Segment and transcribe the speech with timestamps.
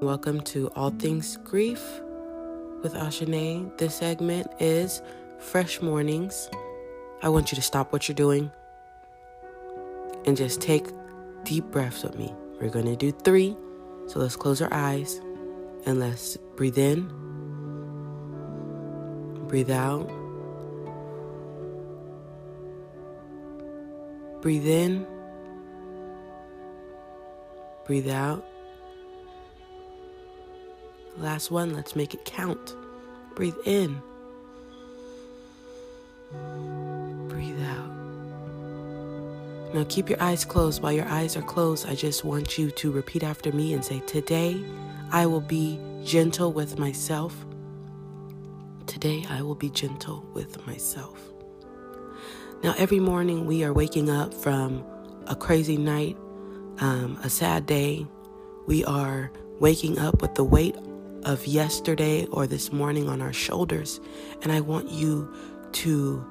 [0.00, 1.82] Welcome to All Things Grief
[2.84, 3.76] with Ashanea.
[3.78, 5.02] This segment is
[5.40, 6.48] Fresh Mornings.
[7.20, 8.52] I want you to stop what you're doing
[10.24, 10.86] and just take
[11.42, 12.32] deep breaths with me.
[12.60, 13.56] We're going to do three.
[14.06, 15.20] So let's close our eyes
[15.84, 17.08] and let's breathe in,
[19.48, 20.06] breathe out,
[24.42, 25.04] breathe in,
[27.84, 28.44] breathe out.
[31.18, 32.76] Last one, let's make it count.
[33.34, 34.00] Breathe in.
[37.28, 37.90] Breathe out.
[39.74, 40.80] Now keep your eyes closed.
[40.80, 44.00] While your eyes are closed, I just want you to repeat after me and say,
[44.06, 44.64] Today
[45.10, 47.34] I will be gentle with myself.
[48.86, 51.20] Today I will be gentle with myself.
[52.62, 54.84] Now, every morning we are waking up from
[55.26, 56.16] a crazy night,
[56.78, 58.06] um, a sad day.
[58.66, 60.76] We are waking up with the weight
[61.24, 64.00] of yesterday or this morning on our shoulders.
[64.42, 65.32] And I want you
[65.72, 66.24] to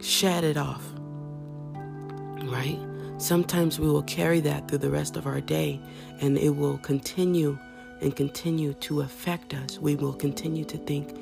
[0.00, 0.84] shed it off,
[2.44, 2.78] right?
[3.18, 5.80] Sometimes we will carry that through the rest of our day
[6.20, 7.58] and it will continue
[8.00, 9.78] and continue to affect us.
[9.78, 11.16] We will continue to think,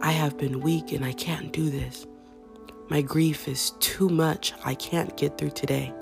[0.00, 2.06] I have been weak and I can't do this.
[2.88, 4.52] My grief is too much.
[4.64, 5.92] I can't get through today.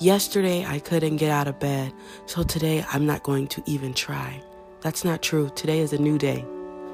[0.00, 1.92] Yesterday, I couldn't get out of bed,
[2.26, 4.40] so today I'm not going to even try.
[4.80, 5.50] That's not true.
[5.56, 6.44] Today is a new day.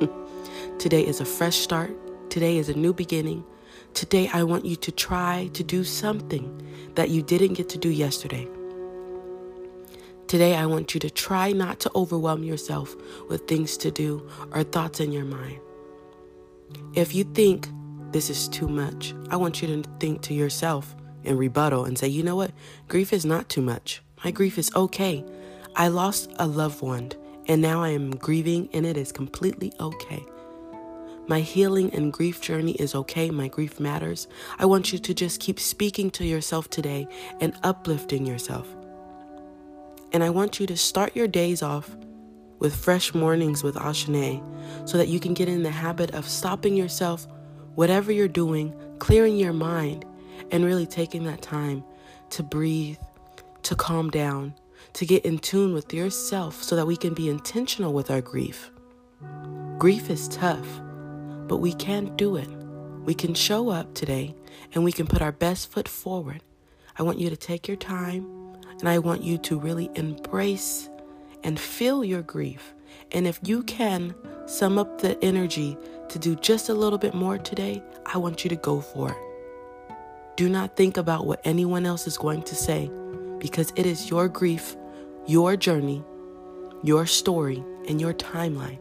[0.78, 1.94] today is a fresh start.
[2.30, 3.44] Today is a new beginning.
[3.92, 6.48] Today, I want you to try to do something
[6.94, 8.48] that you didn't get to do yesterday.
[10.26, 12.96] Today, I want you to try not to overwhelm yourself
[13.28, 15.60] with things to do or thoughts in your mind.
[16.94, 17.68] If you think
[18.12, 22.08] this is too much, I want you to think to yourself, in rebuttal and say,
[22.08, 22.52] you know what?
[22.88, 24.02] Grief is not too much.
[24.24, 25.24] My grief is okay.
[25.76, 27.12] I lost a loved one
[27.46, 30.24] and now I am grieving and it is completely okay.
[31.26, 33.30] My healing and grief journey is okay.
[33.30, 34.28] My grief matters.
[34.58, 37.08] I want you to just keep speaking to yourself today
[37.40, 38.68] and uplifting yourself.
[40.12, 41.96] And I want you to start your days off
[42.58, 44.42] with fresh mornings with Ashanea
[44.88, 47.26] so that you can get in the habit of stopping yourself,
[47.74, 50.04] whatever you're doing, clearing your mind,
[50.50, 51.84] and really taking that time
[52.30, 52.98] to breathe,
[53.62, 54.54] to calm down,
[54.94, 58.70] to get in tune with yourself so that we can be intentional with our grief.
[59.78, 60.80] Grief is tough,
[61.48, 62.48] but we can do it.
[63.04, 64.34] We can show up today
[64.72, 66.42] and we can put our best foot forward.
[66.96, 68.26] I want you to take your time
[68.78, 70.88] and I want you to really embrace
[71.42, 72.74] and feel your grief.
[73.12, 74.14] And if you can
[74.46, 75.76] sum up the energy
[76.08, 79.33] to do just a little bit more today, I want you to go for it.
[80.36, 82.90] Do not think about what anyone else is going to say
[83.38, 84.76] because it is your grief,
[85.26, 86.02] your journey,
[86.82, 88.78] your story, and your timeline.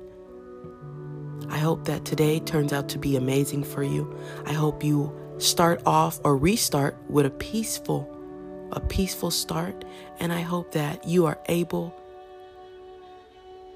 [1.49, 4.17] I hope that today turns out to be amazing for you.
[4.45, 8.09] I hope you start off or restart with a peaceful
[8.71, 9.85] a peaceful start
[10.19, 11.93] and I hope that you are able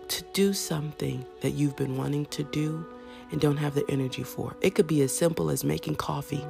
[0.07, 2.83] to do something that you've been wanting to do
[3.31, 4.55] and don't have the energy for.
[4.61, 6.41] It could be as simple as making coffee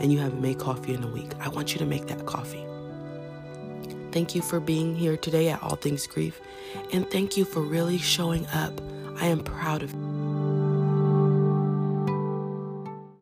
[0.00, 1.32] and you haven't made coffee in a week.
[1.40, 2.64] I want you to make that coffee.
[4.12, 6.40] Thank you for being here today at All Things Grief
[6.92, 8.80] and thank you for really showing up.
[9.18, 10.15] I am proud of you.